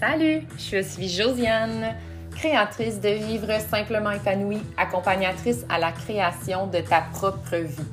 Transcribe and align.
Salut, 0.00 0.42
je 0.58 0.82
suis 0.82 1.08
Josiane, 1.08 1.94
créatrice 2.32 3.00
de 3.00 3.10
Vivre 3.10 3.60
simplement 3.60 4.10
épanouie, 4.10 4.60
accompagnatrice 4.76 5.64
à 5.68 5.78
la 5.78 5.92
création 5.92 6.66
de 6.66 6.80
ta 6.80 7.02
propre 7.02 7.56
vie. 7.56 7.86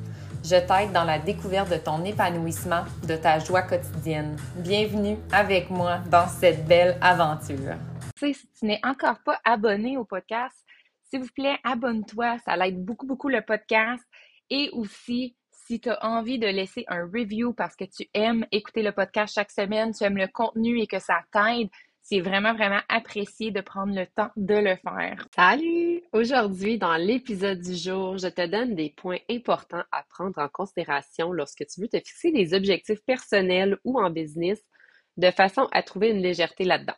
Je 0.44 0.56
t'aide 0.56 0.92
dans 0.94 1.04
la 1.04 1.20
découverte 1.20 1.70
de 1.70 1.78
ton 1.78 2.04
épanouissement, 2.04 2.84
de 3.08 3.16
ta 3.16 3.38
joie 3.38 3.62
quotidienne. 3.62 4.36
Bienvenue 4.58 5.18
avec 5.32 5.70
moi 5.70 6.00
dans 6.10 6.28
cette 6.28 6.66
belle 6.66 6.98
aventure. 7.02 7.76
Si 8.18 8.36
tu 8.58 8.66
n'es 8.66 8.80
encore 8.84 9.20
pas 9.24 9.40
abonné 9.46 9.98
au 9.98 10.04
podcast, 10.04 10.56
s'il 11.04 11.22
vous 11.22 11.30
plaît, 11.36 11.60
abonne-toi. 11.64 12.38
Ça 12.46 12.58
l'aide 12.58 12.84
beaucoup, 12.84 13.06
beaucoup 13.06 13.30
le 13.30 13.42
podcast. 13.42 14.04
Et 14.50 14.70
aussi, 14.74 15.36
si 15.52 15.80
tu 15.80 15.90
as 15.90 16.04
envie 16.04 16.40
de 16.40 16.48
laisser 16.48 16.84
un 16.88 17.04
review 17.04 17.54
parce 17.54 17.76
que 17.76 17.86
tu 17.86 18.10
aimes 18.14 18.46
écouter 18.52 18.82
le 18.82 18.92
podcast 18.92 19.36
chaque 19.36 19.52
semaine, 19.52 19.94
tu 19.94 20.04
aimes 20.04 20.18
le 20.18 20.28
contenu 20.28 20.80
et 20.82 20.88
que 20.88 21.00
ça 21.00 21.20
t'aide, 21.32 21.70
c'est 22.02 22.20
vraiment, 22.20 22.54
vraiment 22.54 22.82
apprécié 22.90 23.52
de 23.52 23.62
prendre 23.62 23.94
le 23.94 24.06
temps 24.08 24.32
de 24.36 24.56
le 24.56 24.76
faire. 24.76 25.28
Salut! 25.36 26.02
Aujourd'hui, 26.14 26.78
dans 26.78 26.98
l'épisode 26.98 27.62
du 27.62 27.76
jour, 27.76 28.18
je 28.18 28.28
te 28.28 28.46
donne 28.46 28.76
des 28.76 28.90
points 28.90 29.20
importants 29.30 29.84
à 29.92 30.04
prendre 30.10 30.40
en 30.40 30.50
considération 30.50 31.32
lorsque 31.32 31.66
tu 31.68 31.82
veux 31.82 31.88
te 31.88 31.98
fixer 31.98 32.32
des 32.32 32.54
objectifs 32.54 33.04
personnels 33.06 33.78
ou 33.84 34.00
en 34.00 34.10
business 34.10 34.60
de 35.18 35.32
façon 35.32 35.68
à 35.72 35.84
trouver 35.84 36.10
une 36.10 36.22
légèreté 36.22 36.64
là-dedans. 36.64 36.96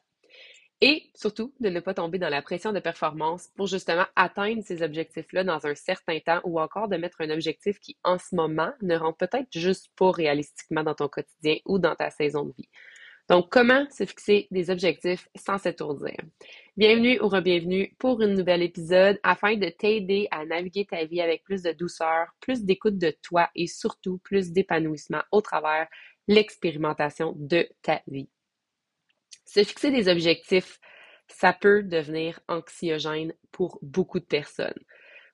Et 0.86 1.12
surtout, 1.16 1.54
de 1.62 1.70
ne 1.70 1.80
pas 1.80 1.94
tomber 1.94 2.20
dans 2.20 2.30
la 2.30 2.42
pression 2.42 2.74
de 2.74 2.80
performance 2.80 3.48
pour 3.56 3.68
justement 3.68 4.06
atteindre 4.18 4.64
ces 4.66 4.82
objectifs-là 4.82 5.46
dans 5.46 5.66
un 5.66 5.76
certain 5.76 6.20
temps 6.20 6.42
ou 6.44 6.60
encore 6.60 6.90
de 6.90 6.98
mettre 6.98 7.22
un 7.22 7.30
objectif 7.30 7.80
qui, 7.80 7.98
en 8.04 8.18
ce 8.18 8.36
moment, 8.36 8.74
ne 8.82 8.98
rentre 8.98 9.18
peut-être 9.18 9.48
juste 9.52 9.90
pas 9.96 10.12
réalistiquement 10.12 10.84
dans 10.84 10.94
ton 10.94 11.08
quotidien 11.08 11.56
ou 11.66 11.80
dans 11.80 11.96
ta 11.96 12.10
saison 12.10 12.46
de 12.46 12.54
vie. 12.58 12.70
Donc, 13.30 13.50
comment 13.50 13.90
se 13.90 14.06
fixer 14.06 14.48
des 14.52 14.70
objectifs 14.70 15.30
sans 15.36 15.58
s'étourdir? 15.58 16.18
Bienvenue 16.76 17.22
ou 17.22 17.30
re-bienvenue 17.30 17.96
pour 17.98 18.22
un 18.22 18.28
nouvel 18.28 18.62
épisode 18.62 19.18
afin 19.24 19.56
de 19.56 19.70
t'aider 19.70 20.28
à 20.30 20.46
naviguer 20.46 20.86
ta 20.86 21.06
vie 21.06 21.22
avec 21.22 21.42
plus 21.44 21.62
de 21.62 21.72
douceur, 21.72 22.28
plus 22.42 22.64
d'écoute 22.64 22.98
de 22.98 23.16
toi 23.22 23.50
et 23.56 23.68
surtout 23.68 24.18
plus 24.18 24.52
d'épanouissement 24.52 25.22
au 25.32 25.40
travers 25.40 25.88
l'expérimentation 26.28 27.34
de 27.38 27.70
ta 27.82 28.02
vie. 28.08 28.28
Se 29.46 29.64
fixer 29.64 29.92
des 29.92 30.10
objectifs, 30.10 30.82
ça 31.30 31.54
peut 31.54 31.82
devenir 31.82 32.42
anxiogène 32.50 33.34
pour 33.54 33.80
beaucoup 33.82 34.20
de 34.20 34.26
personnes. 34.26 34.74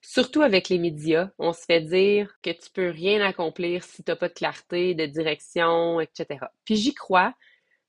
Surtout 0.02 0.44
avec 0.44 0.70
les 0.70 0.78
médias, 0.78 1.32
on 1.40 1.54
se 1.54 1.66
fait 1.66 1.82
dire 1.82 2.32
que 2.44 2.52
tu 2.52 2.70
peux 2.72 2.90
rien 2.90 3.20
accomplir 3.26 3.84
si 3.84 4.04
tu 4.04 4.12
n'as 4.12 4.16
pas 4.16 4.30
de 4.30 4.34
clarté, 4.34 4.94
de 4.94 5.08
direction, 5.08 6.00
etc. 6.00 6.46
Puis 6.66 6.76
j'y 6.76 6.94
crois, 6.94 7.34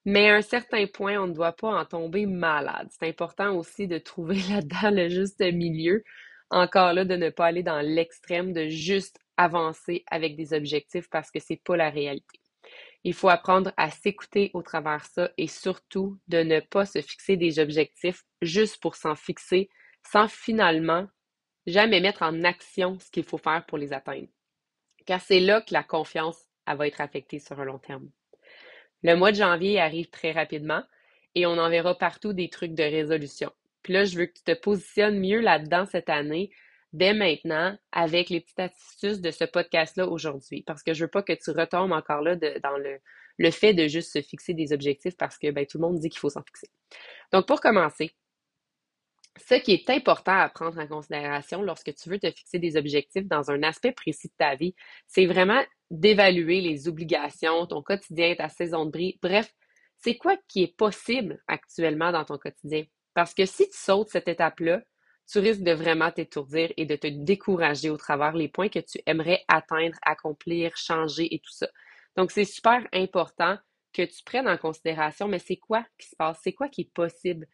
mais 0.05 0.31
à 0.31 0.37
un 0.37 0.43
certain 0.43 0.87
point, 0.87 1.19
on 1.21 1.27
ne 1.27 1.35
doit 1.35 1.53
pas 1.53 1.69
en 1.69 1.85
tomber 1.85 2.27
malade. 2.27 2.89
C'est 2.91 3.09
important 3.09 3.57
aussi 3.57 3.87
de 3.87 3.99
trouver 3.99 4.37
là-dedans 4.51 4.91
le 4.91 5.09
juste 5.09 5.41
milieu. 5.41 6.03
Encore 6.51 6.93
là, 6.93 7.05
de 7.05 7.17
ne 7.17 7.31
pas 7.31 7.47
aller 7.47 7.63
dans 7.63 7.81
l'extrême, 7.81 8.53
de 8.53 8.69
juste 8.69 9.19
avancer 9.37 10.05
avec 10.11 10.37
des 10.37 10.53
objectifs 10.53 11.09
parce 11.11 11.31
que 11.31 11.39
c'est 11.39 11.61
pas 11.63 11.77
la 11.77 11.91
réalité. 11.91 12.41
Il 13.05 13.15
faut 13.15 13.29
apprendre 13.29 13.73
à 13.77 13.91
s'écouter 13.91 14.51
au 14.53 14.63
travers 14.63 15.05
ça 15.07 15.31
et 15.39 15.47
surtout 15.47 16.19
de 16.29 16.39
ne 16.39 16.61
pas 16.61 16.85
se 16.85 17.01
fixer 17.01 17.37
des 17.37 17.59
objectifs 17.59 18.25
juste 18.43 18.81
pour 18.83 18.97
s'en 18.97 19.15
fixer 19.15 19.71
sans 20.07 20.29
finalement 20.29 21.07
jamais 21.67 22.01
mettre 22.01 22.23
en 22.23 22.45
action 22.45 22.99
ce 22.99 23.11
qu'il 23.11 23.25
faut 23.25 23.39
faire 23.39 23.65
pour 23.67 23.79
les 23.79 23.93
atteindre. 23.93 24.29
Car 25.07 25.21
c'est 25.21 25.41
là 25.41 25.61
que 25.63 25.73
la 25.73 25.83
confiance 25.83 26.39
va 26.67 26.87
être 26.87 27.01
affectée 27.01 27.39
sur 27.39 27.59
un 27.59 27.65
long 27.65 27.79
terme. 27.79 28.11
Le 29.03 29.15
mois 29.15 29.33
de 29.33 29.37
janvier 29.37 29.81
arrive 29.81 30.11
très 30.11 30.33
rapidement 30.33 30.83
et 31.35 31.47
on 31.47 31.59
enverra 31.59 31.97
partout 31.97 32.33
des 32.33 32.49
trucs 32.49 32.75
de 32.75 32.83
résolution. 32.83 33.53
Puis 33.83 33.93
là, 33.95 34.05
je 34.05 34.19
veux 34.19 34.27
que 34.27 34.35
tu 34.35 34.43
te 34.45 34.53
positionnes 34.53 35.19
mieux 35.19 35.41
là-dedans 35.41 35.87
cette 35.87 36.11
année 36.11 36.51
dès 36.93 37.15
maintenant 37.15 37.77
avec 37.93 38.31
les 38.31 38.41
petites 38.41 38.61
astuces 38.61 39.21
de 39.21 39.31
ce 39.31 39.45
podcast-là 39.45 40.07
aujourd'hui. 40.07 40.63
Parce 40.67 40.83
que 40.83 40.93
je 40.93 41.05
veux 41.05 41.11
pas 41.11 41.23
que 41.23 41.33
tu 41.33 41.51
retombes 41.51 41.93
encore 41.93 42.21
là 42.21 42.37
dans 42.37 42.77
le, 42.77 42.99
le 43.39 43.51
fait 43.51 43.75
de 43.75 43.89
juste 43.89 44.13
se 44.13 44.21
fixer 44.21 44.55
des 44.55 44.73
objectifs 44.73 45.17
parce 45.17 45.39
que 45.39 45.51
ben, 45.51 45.67
tout 45.67 45.79
le 45.79 45.87
monde 45.87 45.99
dit 45.99 46.09
qu'il 46.09 46.19
faut 46.19 46.31
s'en 46.31 46.43
fixer. 46.43 46.69
Donc, 47.33 47.47
pour 47.47 47.61
commencer, 47.61 48.15
ce 49.39 49.55
qui 49.55 49.73
est 49.73 49.89
important 49.91 50.37
à 50.37 50.49
prendre 50.49 50.79
en 50.79 50.87
considération 50.87 51.63
lorsque 51.63 51.95
tu 51.95 52.11
veux 52.11 52.19
te 52.19 52.31
fixer 52.31 52.59
des 52.59 52.77
objectifs 52.77 53.27
dans 53.27 53.51
un 53.51 53.63
aspect 53.63 53.93
précis 53.93 54.29
de 54.29 54.35
ta 54.37 54.55
vie, 54.57 54.75
c'est 55.07 55.27
vraiment 55.27 55.63
d'évaluer 55.91 56.61
les 56.61 56.89
obligations, 56.89 57.67
ton 57.67 57.83
quotidien, 57.83 58.35
ta 58.35 58.49
saison 58.49 58.87
de 58.87 58.91
bris. 58.91 59.19
Bref, 59.23 59.53
c'est 59.97 60.17
quoi 60.17 60.37
qui 60.49 60.63
est 60.63 60.77
possible 60.77 61.43
actuellement 61.47 62.13
dans 62.13 62.25
ton 62.25 62.39
quotidien? 62.39 62.85
Parce 63.15 63.35
que 63.35 63.45
si 63.45 63.69
tu 63.69 63.77
sautes 63.77 64.09
cette 64.09 64.29
étape-là, 64.29 64.83
tu 65.31 65.39
risques 65.39 65.63
de 65.63 65.73
vraiment 65.73 66.11
t'étourdir 66.11 66.73
et 66.77 66.87
de 66.87 66.97
te 66.97 67.07
décourager 67.07 67.91
au 67.91 67.97
travers 67.97 68.33
les 68.33 68.49
points 68.49 68.69
que 68.69 68.79
tu 68.79 68.99
aimerais 69.07 69.45
atteindre, 69.49 69.97
accomplir, 70.03 70.77
changer 70.77 71.33
et 71.35 71.39
tout 71.39 71.53
ça. 71.53 71.69
Donc, 72.17 72.31
c'est 72.31 72.45
super 72.45 72.87
important 72.93 73.59
que 73.93 74.03
tu 74.03 74.23
prennes 74.25 74.49
en 74.49 74.57
considération, 74.57 75.29
mais 75.29 75.39
c'est 75.39 75.57
quoi 75.57 75.87
qui 75.99 76.09
se 76.09 76.17
passe? 76.17 76.41
C'est 76.43 76.53
quoi 76.53 76.69
qui 76.69 76.83
est 76.83 76.93
possible? 76.93 77.47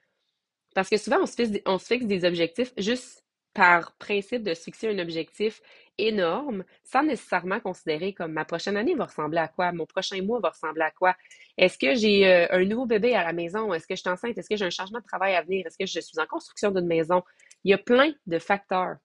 Parce 0.75 0.89
que 0.89 0.97
souvent, 0.97 1.23
on 1.23 1.27
fixe, 1.27 1.51
on 1.67 1.79
se 1.79 1.87
fixe 1.87 2.07
des 2.07 2.25
objectifs 2.25 2.73
juste 2.77 3.25
par 3.55 3.97
principe 3.97 4.43
de 4.43 4.55
se 4.55 4.65
fixer 4.65 4.89
un 4.89 4.99
objectif 4.99 5.63
énorme 5.99 6.65
sans 6.85 7.03
nécessairement 7.03 7.61
considérer 7.61 8.13
comme 8.13 8.33
ma 8.33 8.45
prochaine 8.45 8.77
année 8.77 8.95
va 8.95 9.05
ressembler 9.07 9.39
à 9.39 9.49
quoi, 9.49 9.73
mon 9.73 9.87
prochain 9.87 10.21
mois 10.23 10.41
va 10.41 10.51
ressembler 10.51 10.83
à 10.83 10.91
quoi. 10.91 11.17
Est-ce 11.57 11.79
que 11.79 11.95
j'ai 11.95 12.27
euh, 12.27 12.47
un 12.51 12.65
nouveau 12.65 12.87
bébé 12.87 13.15
à 13.15 13.25
la 13.25 13.33
maison? 13.33 13.73
Est-ce 13.73 13.87
que 13.87 13.95
je 13.95 14.01
suis 14.01 14.11
enceinte? 14.11 14.37
Est-ce 14.37 14.49
que 14.49 14.57
j'ai 14.57 14.65
un 14.65 14.71
changement 14.71 15.01
de 15.01 15.05
travail 15.05 15.35
à 15.35 15.43
venir? 15.43 15.67
Est-ce 15.67 15.79
que 15.79 15.87
je 15.87 16.01
suis 16.01 16.19
en 16.19 16.27
construction 16.27 16.71
d'une 16.71 16.87
maison? 16.87 17.23
Il 17.65 17.71
y 17.71 17.75
a 17.75 17.79
plein 17.79 18.13
de 18.27 18.39
facteurs. 18.39 18.97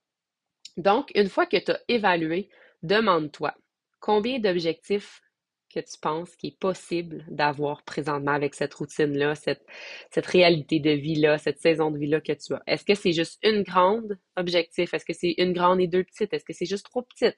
Donc, 0.77 1.11
une 1.15 1.29
fois 1.29 1.45
que 1.45 1.57
tu 1.57 1.71
as 1.71 1.79
évalué, 1.87 2.49
demande-toi 2.83 3.53
combien 3.99 4.39
d'objectifs 4.39 5.21
que 5.71 5.79
tu 5.79 5.97
penses 6.01 6.35
qu'il 6.35 6.51
est 6.51 6.59
possible 6.59 7.25
d'avoir 7.29 7.83
présentement 7.83 8.31
avec 8.31 8.55
cette 8.55 8.73
routine-là, 8.73 9.35
cette, 9.35 9.65
cette 10.11 10.25
réalité 10.25 10.79
de 10.79 10.91
vie-là, 10.91 11.37
cette 11.37 11.59
saison 11.59 11.91
de 11.91 11.97
vie-là 11.97 12.21
que 12.21 12.33
tu 12.33 12.53
as? 12.53 12.61
Est-ce 12.67 12.85
que 12.85 12.95
c'est 12.95 13.13
juste 13.13 13.39
une 13.43 13.63
grande 13.63 14.17
objectif? 14.35 14.93
Est-ce 14.93 15.05
que 15.05 15.13
c'est 15.13 15.35
une 15.37 15.53
grande 15.53 15.81
et 15.81 15.87
deux 15.87 16.03
petites? 16.03 16.33
Est-ce 16.33 16.45
que 16.45 16.53
c'est 16.53 16.65
juste 16.65 16.85
trop 16.85 17.01
petites? 17.03 17.37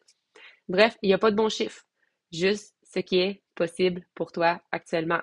Bref, 0.68 0.98
il 1.02 1.08
n'y 1.08 1.14
a 1.14 1.18
pas 1.18 1.32
de 1.32 1.36
bon 1.36 1.50
chiffre. 1.50 1.84
Juste 2.32 2.76
ce 2.84 3.00
qui 3.00 3.20
est 3.20 3.44
possible 3.56 4.04
pour 4.16 4.32
toi 4.32 4.62
actuellement. 4.72 5.22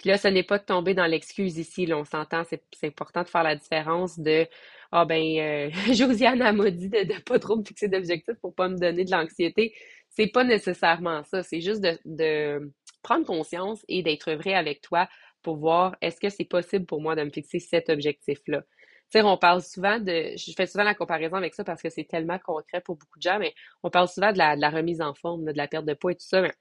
Puis 0.00 0.08
là, 0.08 0.16
ce 0.16 0.28
n'est 0.28 0.42
pas 0.42 0.58
de 0.58 0.64
tomber 0.64 0.94
dans 0.94 1.04
l'excuse 1.04 1.58
ici. 1.58 1.84
Là, 1.84 1.98
on 1.98 2.06
s'entend, 2.06 2.42
c'est 2.48 2.86
important 2.86 3.22
de 3.22 3.28
faire 3.28 3.42
la 3.42 3.54
différence 3.54 4.18
de 4.18 4.46
Ah 4.92 5.04
ben, 5.04 5.22
euh, 5.38 5.70
Josiane 5.92 6.38
m'a 6.56 6.70
dit 6.70 6.88
de 6.88 7.00
ne 7.00 7.18
pas 7.20 7.38
trop 7.38 7.56
me 7.56 7.64
fixer 7.64 7.88
d'objectifs 7.88 8.36
pour 8.40 8.54
pas 8.54 8.68
me 8.68 8.78
donner 8.78 9.04
de 9.04 9.10
l'anxiété. 9.10 9.74
C'est 10.10 10.26
pas 10.26 10.44
nécessairement 10.44 11.22
ça. 11.24 11.42
C'est 11.42 11.60
juste 11.60 11.80
de, 11.80 12.72
prendre 13.02 13.24
conscience 13.24 13.82
et 13.88 14.02
d'être 14.02 14.32
vrai 14.32 14.52
avec 14.54 14.82
toi 14.82 15.08
pour 15.42 15.56
voir 15.56 15.96
est-ce 16.02 16.20
que 16.20 16.28
c'est 16.28 16.44
possible 16.44 16.84
pour 16.84 17.00
moi 17.00 17.16
de 17.16 17.22
me 17.22 17.30
fixer 17.30 17.58
cet 17.58 17.88
objectif-là. 17.88 18.60
Tu 18.60 19.18
sais, 19.18 19.22
on 19.22 19.38
parle 19.38 19.62
souvent 19.62 19.98
de, 19.98 20.34
je 20.36 20.52
fais 20.54 20.66
souvent 20.66 20.84
la 20.84 20.94
comparaison 20.94 21.36
avec 21.36 21.54
ça 21.54 21.64
parce 21.64 21.80
que 21.80 21.88
c'est 21.88 22.04
tellement 22.04 22.38
concret 22.38 22.82
pour 22.82 22.96
beaucoup 22.96 23.18
de 23.18 23.22
gens, 23.22 23.38
mais 23.38 23.54
on 23.82 23.90
parle 23.90 24.08
souvent 24.08 24.32
de 24.32 24.38
la, 24.38 24.54
de 24.54 24.60
la 24.60 24.68
remise 24.68 25.00
en 25.00 25.14
forme, 25.14 25.46
de 25.46 25.56
la 25.56 25.66
perte 25.66 25.86
de 25.86 25.94
poids 25.94 26.12
et 26.12 26.16
tout 26.16 26.26
ça. 26.26 26.42
Mais 26.42 26.52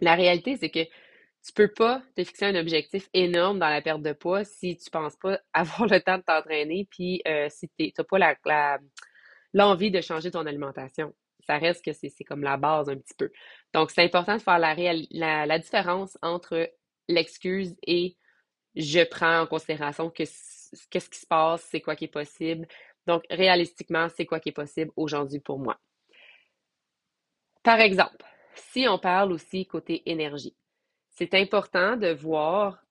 la 0.00 0.14
réalité, 0.14 0.56
c'est 0.56 0.70
que 0.70 0.84
tu 0.84 1.52
peux 1.54 1.68
pas 1.68 2.02
te 2.16 2.24
fixer 2.24 2.46
un 2.46 2.56
objectif 2.56 3.08
énorme 3.12 3.58
dans 3.58 3.68
la 3.68 3.82
perte 3.82 4.02
de 4.02 4.12
poids 4.12 4.44
si 4.44 4.76
tu 4.78 4.90
penses 4.90 5.16
pas 5.16 5.38
avoir 5.52 5.86
le 5.88 6.00
temps 6.00 6.18
de 6.18 6.22
t'entraîner, 6.22 6.88
puis 6.90 7.22
euh, 7.28 7.48
si 7.50 7.68
tu 7.78 7.92
n'as 7.96 8.04
pas 8.04 8.18
la, 8.18 8.78
l'envie 9.52 9.90
de 9.90 10.00
changer 10.00 10.30
ton 10.30 10.46
alimentation 10.46 11.14
ça 11.46 11.58
reste 11.58 11.84
que 11.84 11.92
c'est 11.92 12.24
comme 12.24 12.42
la 12.42 12.56
base 12.56 12.88
un 12.88 12.96
petit 12.96 13.14
peu. 13.14 13.30
Donc, 13.72 13.90
c'est 13.90 14.02
important 14.02 14.36
de 14.36 14.42
faire 14.42 14.58
la, 14.58 15.58
différence 15.58 16.18
entre 16.22 16.70
l'excuse 17.08 17.76
et 17.86 18.16
je 18.74 19.04
prends 19.04 19.40
en 19.40 19.46
considération 19.46 20.10
que 20.10 20.24
qu'est-ce 20.90 21.10
qui 21.10 21.18
se 21.18 21.26
passe, 21.26 21.62
c'est 21.70 21.80
quoi 21.80 21.96
qui 21.96 22.04
est 22.04 22.08
possible. 22.08 22.66
Donc, 23.06 23.24
réalistiquement, 23.30 24.08
c'est 24.08 24.26
quoi 24.26 24.40
qui 24.40 24.50
est 24.50 24.52
possible 24.52 24.90
aujourd'hui 24.96 25.40
pour 25.40 25.58
moi. 25.58 25.78
Par 27.62 27.80
exemple, 27.80 28.24
si 28.54 28.86
on 28.88 28.98
parle 28.98 29.32
aussi 29.32 29.66
côté 29.66 30.08
énergie, 30.10 30.56
c'est 31.10 31.34
important 31.34 31.96
de 31.96 32.12
voir 32.12 32.82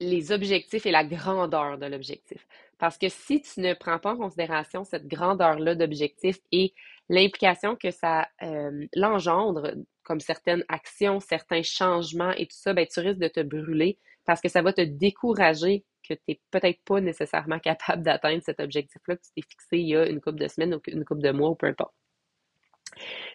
les 0.00 0.32
objectifs 0.32 0.86
et 0.86 0.90
la 0.90 1.04
grandeur 1.04 1.78
de 1.78 1.86
l'objectif. 1.86 2.46
Parce 2.78 2.96
que 2.96 3.08
si 3.08 3.42
tu 3.42 3.60
ne 3.60 3.74
prends 3.74 3.98
pas 3.98 4.12
en 4.12 4.16
considération 4.16 4.84
cette 4.84 5.06
grandeur-là 5.06 5.74
d'objectif 5.74 6.38
et 6.52 6.74
l'implication 7.08 7.76
que 7.76 7.90
ça 7.90 8.28
euh, 8.42 8.86
l'engendre, 8.94 9.74
comme 10.04 10.20
certaines 10.20 10.64
actions, 10.68 11.20
certains 11.20 11.62
changements 11.62 12.32
et 12.32 12.46
tout 12.46 12.56
ça, 12.56 12.72
ben, 12.72 12.86
tu 12.86 13.00
risques 13.00 13.20
de 13.20 13.28
te 13.28 13.40
brûler 13.40 13.98
parce 14.24 14.40
que 14.40 14.48
ça 14.48 14.62
va 14.62 14.72
te 14.72 14.82
décourager 14.82 15.84
que 16.08 16.14
tu 16.14 16.20
n'es 16.28 16.40
peut-être 16.50 16.80
pas 16.84 17.00
nécessairement 17.00 17.58
capable 17.60 18.02
d'atteindre 18.02 18.42
cet 18.44 18.60
objectif-là 18.60 19.16
que 19.16 19.22
tu 19.22 19.30
t'es 19.34 19.42
fixé 19.48 19.78
il 19.78 19.88
y 19.88 19.96
a 19.96 20.06
une 20.08 20.20
couple 20.20 20.38
de 20.38 20.48
semaines 20.48 20.74
ou 20.74 20.80
une 20.86 21.04
couple 21.04 21.22
de 21.22 21.30
mois 21.32 21.50
ou 21.50 21.54
peu 21.56 21.66
importe. 21.66 21.97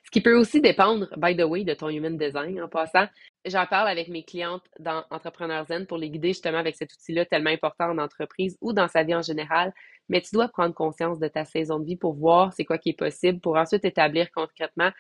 Ce 0.04 0.12
qui 0.12 0.22
peut 0.22 0.38
aussi 0.38 0.62
dépendre, 0.62 1.08
by 1.18 1.36
the 1.36 1.44
way, 1.44 1.64
de 1.64 1.74
ton 1.74 1.90
human 1.90 2.18
design 2.18 2.62
en 2.62 2.68
passant. 2.68 3.08
J'en 3.46 3.66
parle 3.66 3.88
avec 3.88 4.08
mes 4.08 4.24
clientes 4.24 4.64
dans 4.80 5.04
Entrepreneurs 5.10 5.66
Zen 5.66 5.86
pour 5.88 5.98
les 5.98 6.10
guider 6.10 6.30
justement 6.30 6.58
avec 6.58 6.76
cet 6.76 6.94
outil-là 6.94 7.26
tellement 7.26 7.50
important 7.50 7.90
en 7.90 7.98
entreprise 7.98 8.58
ou 8.62 8.74
dans 8.74 8.88
sa 8.88 9.04
vie 9.04 9.16
en 9.16 9.22
général. 9.22 9.74
Mais 10.10 10.22
tu 10.22 10.30
dois 10.34 10.48
prendre 10.48 10.74
conscience 10.74 11.20
de 11.20 11.28
ta 11.28 11.46
saison 11.46 11.80
de 11.80 11.86
vie 11.86 11.98
pour 11.98 12.14
voir 12.14 12.54
c'est 12.54 12.66
quoi 12.66 12.78
qui 12.78 12.90
est 12.90 12.98
possible, 12.98 13.40
pour 13.40 13.58
ensuite 13.58 13.86
établir 13.86 14.32
concrètement 14.32 14.92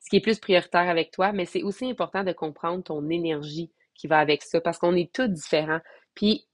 ce 0.00 0.08
qui 0.08 0.16
est 0.16 0.20
plus 0.20 0.38
prioritaire 0.38 0.88
avec 0.88 1.10
toi. 1.10 1.32
Mais 1.32 1.44
c'est 1.44 1.62
aussi 1.62 1.88
important 1.90 2.24
de 2.24 2.32
comprendre 2.32 2.82
ton 2.82 3.08
énergie 3.08 3.70
qui 3.94 4.06
va 4.06 4.18
avec 4.18 4.42
ça 4.42 4.60
parce 4.60 4.78
qu'on 4.78 4.96
est 4.96 5.12
tous 5.12 5.28
différents. 5.28 5.80
Puis 6.14 6.46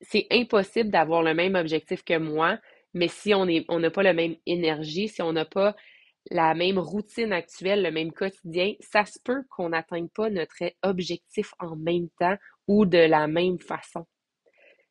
c'est 0.00 0.26
impossible 0.30 0.90
d'avoir 0.90 1.22
le 1.22 1.34
même 1.34 1.54
objectif 1.54 2.04
que 2.04 2.18
moi, 2.18 2.58
mais 2.94 3.08
si 3.08 3.34
on 3.34 3.46
n'a 3.46 3.60
on 3.68 3.90
pas 3.90 4.02
la 4.02 4.12
même 4.12 4.36
énergie, 4.46 5.08
si 5.08 5.22
on 5.22 5.32
n'a 5.32 5.44
pas 5.44 5.76
la 6.30 6.54
même 6.54 6.78
routine 6.78 7.32
actuelle, 7.32 7.82
le 7.82 7.90
même 7.90 8.12
quotidien, 8.12 8.74
ça 8.80 9.04
se 9.04 9.18
peut 9.22 9.44
qu'on 9.50 9.70
n'atteigne 9.70 10.08
pas 10.08 10.30
notre 10.30 10.56
objectif 10.82 11.52
en 11.58 11.76
même 11.76 12.08
temps 12.18 12.36
ou 12.66 12.86
de 12.86 12.98
la 12.98 13.26
même 13.26 13.58
façon. 13.58 14.06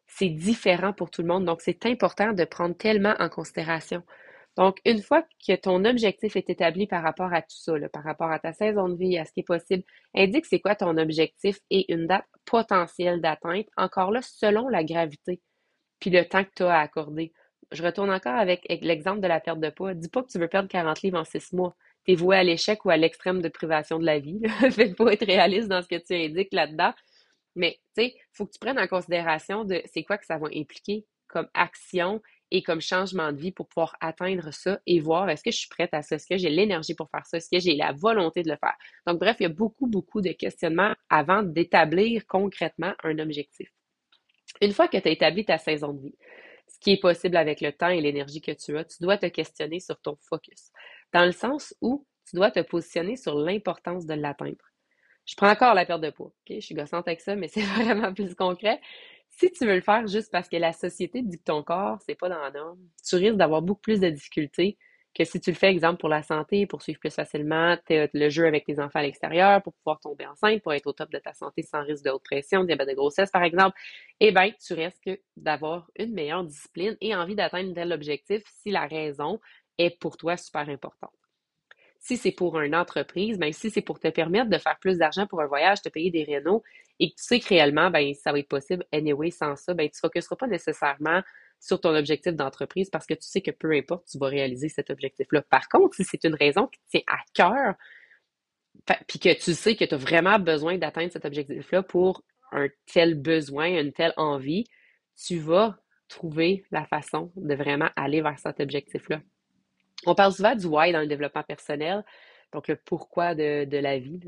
C'est 0.08 0.30
différent 0.30 0.92
pour 0.92 1.12
tout 1.12 1.22
le 1.22 1.28
monde, 1.28 1.46
donc 1.46 1.62
c'est 1.62 1.86
important 1.86 2.34
de 2.34 2.44
prendre 2.44 2.76
tellement 2.76 3.16
en 3.20 3.30
considération. 3.30 4.04
Donc, 4.58 4.80
une 4.84 5.02
fois 5.02 5.24
que 5.48 5.56
ton 5.56 5.86
objectif 5.86 6.36
est 6.36 6.50
établi 6.50 6.88
par 6.88 7.04
rapport 7.04 7.32
à 7.32 7.42
tout 7.42 7.56
ça, 7.56 7.74
par 7.94 8.04
rapport 8.04 8.32
à 8.32 8.40
ta 8.40 8.52
saison 8.52 8.90
de 8.90 8.98
vie, 8.98 9.18
à 9.18 9.24
ce 9.24 9.32
qui 9.32 9.42
est 9.42 9.44
possible, 9.44 9.84
indique 10.16 10.46
c'est 10.48 10.60
quoi 10.60 10.76
ton 10.76 10.98
objectif 10.98 11.60
et 11.70 11.94
une 11.94 12.08
date 12.08 12.26
potentielle 12.46 13.22
d'atteinte, 13.22 13.68
encore 13.78 14.12
là, 14.12 14.22
selon 14.22 14.68
la 14.68 14.84
gravité, 14.84 15.40
puis 16.00 16.10
le 16.10 16.26
temps 16.26 16.44
que 16.44 16.50
tu 16.56 16.64
as 16.64 16.76
à 16.76 16.82
accorder 16.82 17.32
je 17.72 17.84
retourne 17.84 18.10
encore 18.10 18.36
avec 18.36 18.66
l'exemple 18.82 19.20
de 19.22 19.28
la 19.28 19.40
perte 19.40 19.60
de 19.60 19.70
poids. 19.70 19.94
Dis 19.94 20.10
pas 20.10 20.24
que 20.24 20.30
tu 20.30 20.40
veux 20.40 20.48
perdre 20.48 20.70
40 20.70 21.02
livres 21.02 21.20
en 21.20 21.26
6 21.26 21.54
mois. 21.54 21.76
Tu 22.06 22.14
es 22.14 22.16
voué 22.16 22.38
à 22.38 22.44
l'échec 22.44 22.84
ou 22.86 22.90
à 22.90 22.98
l'extrême 22.98 23.42
de 23.42 23.50
privation 23.50 24.00
de 24.00 24.06
la 24.06 24.20
vie. 24.20 24.42
fait 24.72 24.96
faut 24.96 25.10
être 25.10 25.26
réaliste 25.26 25.68
dans 25.68 25.82
ce 25.82 25.88
que 25.88 25.98
tu 25.98 26.14
indiques 26.14 26.54
là-dedans. 26.54 26.94
Mais, 27.56 27.80
tu 27.96 28.04
sais, 28.04 28.16
faut 28.34 28.46
que 28.46 28.52
tu 28.52 28.60
prennes 28.60 28.80
en 28.80 28.88
considération 28.88 29.66
de 29.66 29.82
c'est 29.86 30.04
quoi 30.04 30.18
que 30.18 30.26
ça 30.26 30.38
va 30.38 30.48
impliquer 30.54 31.06
comme 31.28 31.48
action 31.54 32.22
et 32.52 32.64
comme 32.64 32.82
changement 32.82 33.32
de 33.32 33.38
vie 33.38 33.52
pour 33.52 33.68
pouvoir 33.68 33.96
atteindre 34.02 34.52
ça 34.52 34.80
et 34.88 35.00
voir 35.00 35.30
est-ce 35.30 35.44
que 35.44 35.52
je 35.52 35.58
suis 35.58 35.70
prête 35.70 35.94
à 35.94 36.02
ça, 36.02 36.16
est-ce 36.16 36.26
que 36.26 36.38
j'ai 36.38 36.50
l'énergie 36.50 36.96
pour 36.96 37.10
faire 37.10 37.26
ça, 37.26 37.38
est-ce 37.38 37.50
que 37.50 37.60
j'ai 37.60 37.76
la 37.76 37.92
volonté 37.92 38.42
de 38.42 38.50
le 38.50 38.58
faire? 38.58 38.76
Donc, 39.06 39.20
bref, 39.20 39.38
il 39.40 39.44
y 39.44 39.46
a 39.46 39.50
beaucoup, 39.50 39.88
beaucoup 39.88 40.22
de 40.22 40.32
questionnements 40.32 40.96
avant 41.10 41.44
d'établir 41.44 42.26
concrètement 42.28 42.94
un 43.04 43.20
objectif. 43.20 43.70
Une 44.62 44.74
fois 44.74 44.88
que 44.88 44.98
tu 44.98 45.08
as 45.08 45.12
établi 45.12 45.46
ta 45.46 45.58
saison 45.58 45.94
de 45.94 46.02
vie, 46.02 46.16
ce 46.80 46.84
qui 46.84 46.92
est 46.92 47.00
possible 47.00 47.36
avec 47.36 47.60
le 47.60 47.74
temps 47.74 47.90
et 47.90 48.00
l'énergie 48.00 48.42
que 48.42 48.52
tu 48.52 48.78
as, 48.78 48.86
tu 48.86 49.04
dois 49.04 49.18
te 49.18 49.26
questionner 49.26 49.82
sur 49.82 50.00
ton 50.00 50.18
focus, 50.22 50.72
dans 51.14 51.26
le 51.26 51.34
sens 51.34 51.76
où 51.82 52.06
tu 52.26 52.38
dois 52.38 52.52
te 52.52 52.62
positionner 52.62 53.18
sur 53.18 53.36
l'importance 53.36 54.06
de 54.06 54.14
l'atteindre. 54.14 54.64
Je 55.26 55.36
prends 55.36 55.50
encore 55.50 55.74
la 55.74 55.86
perte 55.86 56.02
de 56.02 56.10
poids. 56.10 56.34
Je 56.50 56.60
suis 56.60 56.76
gossante 56.76 57.08
avec 57.08 57.22
ça, 57.22 57.36
mais 57.36 57.48
c'est 57.54 57.62
vraiment 57.62 58.14
plus 58.14 58.34
concret. 58.34 58.80
Si 59.30 59.52
tu 59.52 59.66
veux 59.66 59.76
le 59.76 59.82
faire 59.82 60.08
juste 60.08 60.32
parce 60.32 60.48
que 60.48 60.58
la 60.58 60.74
société 60.74 61.22
dit 61.22 61.38
que 61.38 61.44
ton 61.44 61.64
corps, 61.64 62.00
c'est 62.06 62.16
pas 62.16 62.30
dans 62.30 62.40
la 62.40 62.52
norme, 62.52 62.80
tu 63.06 63.16
risques 63.16 63.36
d'avoir 63.36 63.62
beaucoup 63.62 63.82
plus 63.82 64.00
de 64.00 64.10
difficultés 64.10 64.78
que 65.20 65.26
si 65.26 65.42
tu 65.42 65.52
le 65.52 65.56
fais, 65.58 65.68
exemple, 65.68 66.00
pour 66.00 66.08
la 66.08 66.24
santé, 66.24 66.66
pour 66.66 66.82
suivre 66.82 67.00
plus 67.00 67.14
facilement 67.14 67.76
le 67.90 68.30
jeu 68.30 68.46
avec 68.48 68.66
tes 68.66 68.80
enfants 68.80 69.00
à 69.00 69.04
l'extérieur, 69.04 69.62
pour 69.62 69.74
pouvoir 69.74 70.00
tomber 70.00 70.26
enceinte, 70.26 70.62
pour 70.64 70.74
être 70.74 70.88
au 70.88 70.94
top 70.94 71.12
de 71.12 71.20
ta 71.20 71.34
santé 71.34 71.62
sans 71.62 71.84
risque 71.84 72.06
de 72.06 72.10
haute 72.10 72.24
pression, 72.24 72.64
diabète 72.64 72.88
de 72.88 72.94
grossesse, 72.94 73.30
par 73.30 73.44
exemple, 73.44 73.78
eh 74.22 74.32
bien, 74.32 74.52
tu 74.66 74.74
risques 74.74 75.12
d'avoir 75.36 75.92
une 75.98 76.14
meilleure 76.14 76.46
discipline 76.46 76.96
et 77.02 77.14
envie 77.16 77.36
d'atteindre 77.36 77.74
tel 77.74 77.92
objectif 77.92 78.44
si 78.62 78.72
la 78.72 78.88
raison 78.88 79.42
est 79.78 80.00
pour 80.00 80.16
toi 80.16 80.38
super 80.38 80.70
importante. 80.70 81.12
Si 82.00 82.16
c'est 82.16 82.32
pour 82.32 82.60
une 82.62 82.76
entreprise, 82.76 83.38
ben, 83.38 83.52
si 83.52 83.70
c'est 83.70 83.82
pour 83.82 84.00
te 84.00 84.08
permettre 84.08 84.50
de 84.50 84.58
faire 84.58 84.80
plus 84.80 84.98
d'argent 84.98 85.28
pour 85.28 85.42
un 85.42 85.48
voyage, 85.48 85.82
te 85.82 85.90
payer 85.90 86.12
des 86.12 86.24
rénaux, 86.24 86.64
et 87.00 87.10
que 87.10 87.16
tu 87.16 87.24
sais 87.24 87.40
que 87.42 87.48
réellement, 87.50 87.92
ben, 87.92 88.14
ça 88.14 88.32
va 88.32 88.40
être 88.40 88.48
possible 88.48 88.86
anyway 88.94 89.32
sans 89.32 89.58
ça, 89.58 89.74
ben, 89.74 89.90
tu 89.90 89.98
ne 89.98 90.08
focuseras 90.08 90.38
pas 90.38 90.48
nécessairement 90.48 91.22
sur 91.60 91.82
ton 91.82 91.96
objectif 91.96 92.34
d'entreprise 92.34 92.90
parce 92.90 93.06
que 93.06 93.14
tu 93.14 93.28
sais 93.28 93.42
que 93.42 93.52
peu 93.52 93.72
importe, 93.74 94.08
tu 94.10 94.18
vas 94.18 94.28
réaliser 94.28 94.70
cet 94.70 94.90
objectif-là. 94.90 95.42
Par 95.44 95.68
contre, 95.68 95.96
si 95.96 96.04
c'est 96.04 96.24
une 96.24 96.36
raison 96.36 96.68
qui 96.68 96.80
tient 96.90 97.02
à 97.08 97.20
cœur, 97.34 97.76
puis 99.08 99.20
que 99.20 99.34
tu 99.34 99.54
sais 99.54 99.76
que 99.76 99.86
tu 99.86 99.94
as 99.94 99.98
vraiment 99.98 100.40
besoin 100.40 100.78
d'atteindre 100.78 101.12
cet 101.12 101.26
objectif-là 101.26 101.84
pour 101.84 102.24
un 102.52 102.68
tel 102.92 103.16
besoin, 103.16 103.80
une 103.80 103.94
telle 103.94 104.14
envie, 104.18 104.66
tu 105.16 105.38
vas 105.38 105.78
trouver 106.08 106.66
la 106.72 106.86
façon 106.86 107.32
de 107.36 107.54
vraiment 107.54 107.90
aller 107.96 108.22
vers 108.22 108.40
cet 108.40 108.60
objectif-là. 108.60 109.22
On 110.06 110.16
parle 110.16 110.34
souvent 110.34 110.56
du 110.56 110.66
why 110.66 110.92
dans 110.92 111.02
le 111.02 111.08
développement 111.08 111.44
personnel, 111.44 112.04
donc 112.54 112.68
le 112.68 112.76
pourquoi 112.76 113.36
de, 113.36 113.66
de 113.66 113.78
la 113.78 114.00
vie. 114.00 114.20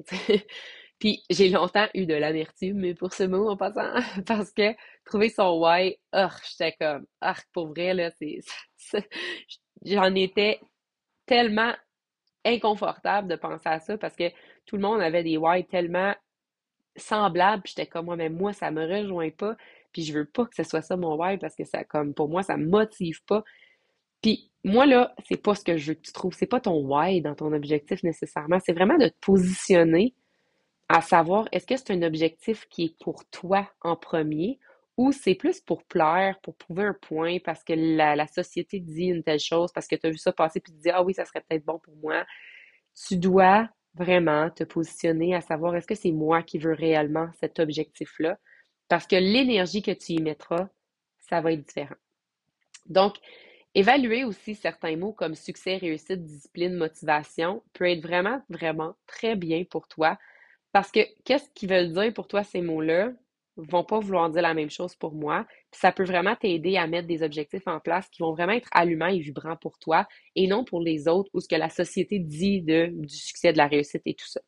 Puis 1.02 1.24
j'ai 1.32 1.50
longtemps 1.50 1.88
eu 1.96 2.06
de 2.06 2.14
l'amertume 2.14 2.94
pour 2.94 3.14
ce 3.14 3.24
mot 3.24 3.50
en 3.50 3.58
passant, 3.58 3.92
parce 4.28 4.52
que 4.52 4.76
trouver 5.04 5.30
son 5.30 5.60
why, 5.60 5.98
oh, 6.14 6.28
j'étais 6.48 6.76
comme, 6.80 7.08
ah, 7.22 7.36
pour 7.54 7.70
vrai, 7.70 7.96
là, 7.96 8.12
c'est. 8.12 8.40
J'en 9.84 10.14
étais 10.14 10.60
tellement 11.26 11.74
inconfortable 12.46 13.28
de 13.28 13.36
penser 13.36 13.68
à 13.68 13.80
ça 13.80 13.98
parce 13.98 14.16
que 14.16 14.30
tout 14.68 14.76
le 14.76 14.84
monde 14.84 15.02
avait 15.02 15.24
des 15.24 15.38
why 15.38 15.66
tellement 15.66 16.14
semblables, 16.96 17.64
puis 17.64 17.74
j'étais 17.76 17.90
comme 17.90 18.06
moi, 18.06 18.16
mais 18.16 18.30
moi, 18.30 18.54
ça 18.54 18.70
me 18.70 18.86
rejoint 18.86 19.32
pas, 19.32 19.56
puis 19.92 20.04
je 20.04 20.14
veux 20.14 20.26
pas 20.26 20.46
que 20.46 20.56
ce 20.56 20.64
soit 20.64 20.84
ça 20.84 20.98
mon 20.98 21.16
why 21.16 21.40
parce 21.40 21.56
que 21.56 21.66
ça, 21.66 21.84
comme, 21.84 22.14
pour 22.14 22.30
moi, 22.30 22.44
ça 22.44 22.58
me 22.58 22.68
motive 22.68 23.24
pas. 23.26 23.44
Puis 24.22 24.52
moi, 24.64 24.86
là, 24.86 25.16
c'est 25.28 25.42
pas 25.42 25.56
ce 25.56 25.64
que 25.64 25.78
je 25.78 25.88
veux 25.88 25.94
que 25.96 26.02
tu 26.02 26.14
trouves, 26.14 26.36
c'est 26.36 26.46
pas 26.46 26.60
ton 26.60 26.86
why 26.86 27.22
dans 27.22 27.34
ton 27.34 27.54
objectif 27.54 28.04
nécessairement, 28.04 28.60
c'est 28.64 28.74
vraiment 28.74 29.00
de 29.00 29.08
te 29.08 29.18
positionner 29.20 30.14
à 30.94 31.02
savoir 31.02 31.48
est-ce 31.54 31.66
que 31.66 31.78
c'est 31.78 31.92
un 31.92 32.02
objectif 32.02 32.68
qui 32.70 32.84
est 32.84 33.00
pour 33.00 33.24
toi 33.30 33.70
en 33.82 33.96
premier 33.96 34.60
ou 34.98 35.14
c'est 35.14 35.36
plus 35.36 35.62
pour 35.62 35.86
plaire, 35.86 36.38
pour 36.42 36.56
prouver 36.56 36.84
un 36.84 36.94
point, 36.94 37.38
parce 37.40 37.64
que 37.64 37.72
la, 37.74 38.28
société 38.28 38.82
dit 38.82 39.06
une 39.06 39.24
telle 39.24 39.40
chose, 39.40 39.72
parce 39.72 39.88
que 39.88 39.96
tu 39.96 40.08
as 40.08 40.10
vu 40.10 40.18
ça 40.18 40.34
passer, 40.34 40.60
puis 40.60 40.74
tu 40.74 40.80
dis, 40.80 40.90
ah 40.90 41.02
oui, 41.02 41.14
ça 41.14 41.24
serait 41.24 41.42
peut-être 41.48 41.64
bon 41.64 41.80
pour 41.80 41.96
moi. 41.96 42.26
Tu 43.08 43.16
dois 43.16 43.70
vraiment 43.96 44.50
te 44.50 44.66
positionner 44.66 45.34
à 45.34 45.40
savoir 45.40 45.76
est-ce 45.76 45.88
que 45.88 45.96
c'est 45.96 46.12
moi 46.12 46.44
qui 46.44 46.60
veux 46.60 46.74
réellement 46.74 47.30
cet 47.40 47.60
objectif-là, 47.60 48.38
parce 48.90 49.08
que 49.08 49.16
l'énergie 49.16 49.82
que 49.82 49.92
tu 49.92 50.12
y 50.14 50.22
mettras, 50.22 50.68
ça 51.20 51.40
va 51.40 51.54
être 51.54 51.66
différent. 51.66 51.96
Donc, 52.88 53.16
évaluer 53.74 54.26
aussi 54.26 54.56
certains 54.56 54.98
mots 54.98 55.14
comme 55.14 55.36
succès, 55.36 55.78
réussite, 55.78 56.26
discipline, 56.26 56.76
motivation 56.76 57.64
peut 57.72 57.90
être 57.90 58.02
vraiment, 58.02 58.42
vraiment 58.50 58.96
très 59.08 59.38
bien 59.38 59.64
pour 59.64 59.88
toi 59.88 60.18
parce 60.72 60.92
que 60.92 61.00
qu'est-ce 61.26 61.50
qu'ils 61.54 61.70
veulent 61.70 61.92
dire 61.92 62.14
pour 62.14 62.28
toi 62.28 62.44
ces 62.44 62.62
mots-là? 62.62 63.12
Vont 63.58 63.84
pas 63.84 64.00
vouloir 64.00 64.30
dire 64.30 64.42
la 64.42 64.54
même 64.54 64.70
chose 64.70 64.96
pour 64.96 65.14
moi. 65.14 65.46
ça 65.72 65.92
peut 65.92 66.06
vraiment 66.06 66.36
t'aider 66.36 66.78
à 66.78 66.88
mettre 66.88 67.08
des 67.08 67.22
objectifs 67.22 67.68
en 67.68 67.80
place 67.80 68.10
qui 68.10 68.22
vont 68.22 68.34
vraiment 68.34 68.54
être 68.54 68.70
allumants 68.72 69.08
et 69.08 69.20
vibrants 69.20 69.58
pour 69.58 69.78
toi 69.78 70.08
et 70.36 70.48
non 70.48 70.64
pour 70.64 70.82
les 70.82 71.08
autres 71.08 71.30
ou 71.34 71.42
ce 71.42 71.48
que 71.48 71.56
la 71.56 71.70
société 71.70 72.20
dit 72.20 72.62
de, 72.62 72.88
du 72.94 73.16
succès, 73.16 73.52
de 73.52 73.58
la 73.58 73.68
réussite 73.68 74.02
et 74.06 74.14
tout 74.14 74.28
ça. 74.28 74.42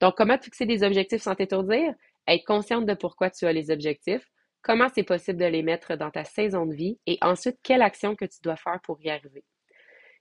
Donc, 0.00 0.16
comment 0.16 0.38
fixer 0.38 0.66
des 0.66 0.82
objectifs 0.82 1.22
sans 1.22 1.34
t'étourdir? 1.34 1.94
Être 2.26 2.44
consciente 2.44 2.86
de 2.86 2.94
pourquoi 2.94 3.30
tu 3.30 3.46
as 3.46 3.52
les 3.52 3.70
objectifs, 3.70 4.26
comment 4.62 4.88
c'est 4.94 5.04
possible 5.04 5.38
de 5.38 5.46
les 5.46 5.62
mettre 5.62 5.96
dans 5.96 6.10
ta 6.10 6.24
saison 6.24 6.66
de 6.66 6.74
vie 6.74 6.98
et 7.06 7.18
ensuite 7.22 7.58
quelle 7.62 7.82
action 7.82 8.16
que 8.16 8.24
tu 8.24 8.40
dois 8.42 8.56
faire 8.56 8.80
pour 8.82 9.00
y 9.02 9.10
arriver. 9.10 9.44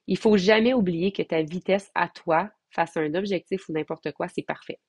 Il 0.08 0.18
faut 0.18 0.38
jamais 0.38 0.74
oublier 0.74 1.12
que 1.12 1.24
ta 1.24 1.42
vitesse 1.42 1.92
à 1.96 2.08
toi 2.10 2.50
face 2.72 2.96
à 2.98 3.02
un 3.02 3.14
objectif 3.16 3.68
ou 3.70 3.74
n'importe 3.74 4.12
quoi, 4.12 4.28
c'est 4.28 4.44
parfait 4.44 4.80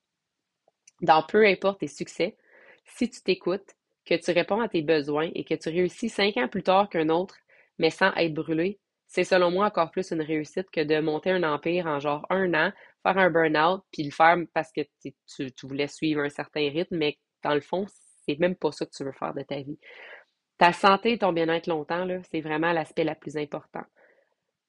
dans 1.00 1.22
peu 1.22 1.46
importe 1.46 1.80
tes 1.80 1.88
succès, 1.88 2.36
si 2.84 3.08
tu 3.08 3.22
t'écoutes, 3.22 3.74
que 4.04 4.14
tu 4.14 4.30
réponds 4.32 4.60
à 4.60 4.68
tes 4.68 4.82
besoins 4.82 5.30
et 5.34 5.44
que 5.44 5.54
tu 5.54 5.68
réussis 5.68 6.08
cinq 6.08 6.36
ans 6.36 6.48
plus 6.48 6.62
tard 6.62 6.88
qu'un 6.88 7.08
autre, 7.08 7.36
mais 7.78 7.90
sans 7.90 8.12
être 8.14 8.34
brûlé, 8.34 8.78
c'est 9.06 9.24
selon 9.24 9.50
moi 9.50 9.66
encore 9.66 9.90
plus 9.90 10.12
une 10.12 10.22
réussite 10.22 10.70
que 10.70 10.82
de 10.82 11.00
monter 11.00 11.30
un 11.30 11.42
empire 11.42 11.86
en 11.86 11.98
genre 11.98 12.26
un 12.30 12.54
an, 12.54 12.72
faire 13.02 13.18
un 13.18 13.30
burn-out, 13.30 13.82
puis 13.92 14.04
le 14.04 14.10
faire 14.10 14.36
parce 14.54 14.70
que 14.72 14.82
tu, 15.02 15.66
voulais 15.66 15.88
suivre 15.88 16.22
un 16.22 16.28
certain 16.28 16.68
rythme, 16.70 16.96
mais 16.96 17.18
dans 17.42 17.54
le 17.54 17.60
fond, 17.60 17.86
c'est 18.26 18.38
même 18.38 18.54
pas 18.54 18.70
ça 18.72 18.86
que 18.86 18.92
tu 18.92 19.04
veux 19.04 19.12
faire 19.12 19.34
de 19.34 19.42
ta 19.42 19.56
vie. 19.56 19.78
Ta 20.58 20.72
santé 20.72 21.12
et 21.12 21.18
ton 21.18 21.32
bien-être 21.32 21.66
longtemps, 21.66 22.06
c'est 22.30 22.40
vraiment 22.40 22.72
l'aspect 22.72 23.04
le 23.04 23.14
plus 23.14 23.36
important. 23.36 23.82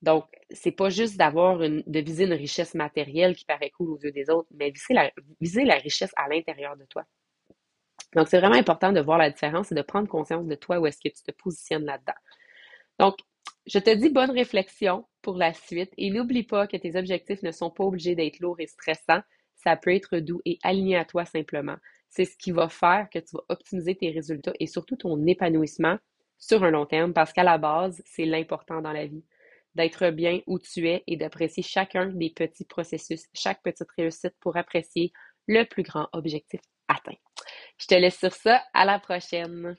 Donc, 0.01 0.25
c'est 0.49 0.71
pas 0.71 0.89
juste 0.89 1.17
d'avoir 1.17 1.61
une, 1.61 1.83
de 1.85 1.99
viser 1.99 2.25
une 2.25 2.33
richesse 2.33 2.73
matérielle 2.73 3.35
qui 3.35 3.45
paraît 3.45 3.69
cool 3.69 3.91
aux 3.91 3.99
yeux 3.99 4.11
des 4.11 4.29
autres, 4.29 4.49
mais 4.51 4.71
viser 4.71 4.93
la, 4.93 5.11
viser 5.39 5.63
la 5.63 5.75
richesse 5.75 6.11
à 6.15 6.27
l'intérieur 6.27 6.75
de 6.75 6.85
toi. 6.85 7.05
Donc, 8.15 8.27
c'est 8.27 8.39
vraiment 8.39 8.55
important 8.55 8.91
de 8.91 8.99
voir 8.99 9.17
la 9.17 9.29
différence 9.29 9.71
et 9.71 9.75
de 9.75 9.81
prendre 9.81 10.07
conscience 10.07 10.45
de 10.45 10.55
toi 10.55 10.79
où 10.79 10.87
est-ce 10.87 10.97
que 10.97 11.09
tu 11.09 11.23
te 11.23 11.31
positionnes 11.31 11.85
là-dedans. 11.85 12.17
Donc, 12.99 13.15
je 13.67 13.79
te 13.79 13.93
dis 13.93 14.09
bonne 14.09 14.31
réflexion 14.31 15.05
pour 15.21 15.35
la 15.35 15.53
suite 15.53 15.93
et 15.97 16.09
n'oublie 16.09 16.43
pas 16.43 16.67
que 16.67 16.77
tes 16.77 16.95
objectifs 16.97 17.43
ne 17.43 17.51
sont 17.51 17.69
pas 17.69 17.83
obligés 17.83 18.15
d'être 18.15 18.39
lourds 18.39 18.59
et 18.59 18.67
stressants. 18.67 19.21
Ça 19.55 19.75
peut 19.77 19.93
être 19.93 20.17
doux 20.17 20.41
et 20.45 20.57
aligné 20.63 20.97
à 20.97 21.05
toi 21.05 21.25
simplement. 21.25 21.77
C'est 22.09 22.25
ce 22.25 22.35
qui 22.35 22.51
va 22.51 22.69
faire 22.69 23.07
que 23.13 23.19
tu 23.19 23.35
vas 23.35 23.43
optimiser 23.49 23.95
tes 23.95 24.09
résultats 24.09 24.53
et 24.59 24.65
surtout 24.65 24.95
ton 24.95 25.25
épanouissement 25.27 25.97
sur 26.39 26.63
un 26.63 26.71
long 26.71 26.87
terme 26.87 27.13
parce 27.13 27.31
qu'à 27.31 27.43
la 27.43 27.59
base, 27.59 28.01
c'est 28.05 28.25
l'important 28.25 28.81
dans 28.81 28.91
la 28.91 29.05
vie 29.05 29.23
d'être 29.75 30.09
bien 30.09 30.41
où 30.47 30.59
tu 30.59 30.87
es 30.87 31.03
et 31.07 31.17
d'apprécier 31.17 31.63
chacun 31.63 32.07
des 32.07 32.29
petits 32.29 32.65
processus, 32.65 33.25
chaque 33.33 33.61
petite 33.63 33.89
réussite 33.97 34.35
pour 34.39 34.57
apprécier 34.57 35.11
le 35.47 35.63
plus 35.63 35.83
grand 35.83 36.07
objectif 36.13 36.61
atteint. 36.87 37.17
Je 37.77 37.87
te 37.87 37.95
laisse 37.95 38.17
sur 38.19 38.33
ça. 38.33 38.63
À 38.73 38.85
la 38.85 38.99
prochaine. 38.99 39.75